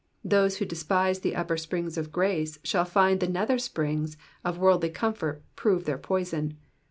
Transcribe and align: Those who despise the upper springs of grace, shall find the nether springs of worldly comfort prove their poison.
Those 0.25 0.57
who 0.57 0.65
despise 0.65 1.19
the 1.19 1.35
upper 1.35 1.57
springs 1.57 1.95
of 1.95 2.11
grace, 2.11 2.57
shall 2.63 2.85
find 2.85 3.19
the 3.19 3.27
nether 3.27 3.59
springs 3.59 4.17
of 4.43 4.57
worldly 4.57 4.89
comfort 4.89 5.43
prove 5.55 5.83
their 5.85 5.99
poison. 5.99 6.57